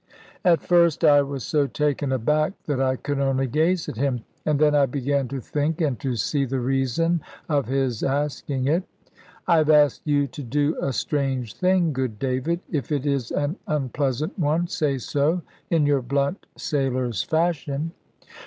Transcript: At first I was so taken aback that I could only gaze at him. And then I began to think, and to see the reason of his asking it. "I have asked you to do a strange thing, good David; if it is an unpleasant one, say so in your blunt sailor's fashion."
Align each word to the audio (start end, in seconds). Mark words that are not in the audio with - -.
At 0.43 0.63
first 0.63 1.03
I 1.05 1.21
was 1.21 1.43
so 1.43 1.67
taken 1.67 2.11
aback 2.11 2.53
that 2.65 2.81
I 2.81 2.95
could 2.95 3.19
only 3.19 3.45
gaze 3.45 3.87
at 3.87 3.97
him. 3.97 4.23
And 4.47 4.57
then 4.57 4.73
I 4.73 4.87
began 4.87 5.27
to 5.27 5.39
think, 5.39 5.79
and 5.79 5.99
to 5.99 6.15
see 6.15 6.43
the 6.43 6.59
reason 6.59 7.21
of 7.47 7.67
his 7.67 8.01
asking 8.01 8.65
it. 8.67 8.81
"I 9.47 9.57
have 9.57 9.69
asked 9.69 10.01
you 10.05 10.25
to 10.25 10.41
do 10.41 10.75
a 10.81 10.91
strange 10.91 11.53
thing, 11.53 11.93
good 11.93 12.17
David; 12.17 12.61
if 12.71 12.91
it 12.91 13.05
is 13.05 13.29
an 13.29 13.57
unpleasant 13.67 14.39
one, 14.39 14.65
say 14.65 14.97
so 14.97 15.43
in 15.69 15.85
your 15.85 16.01
blunt 16.01 16.47
sailor's 16.57 17.21
fashion." 17.21 17.91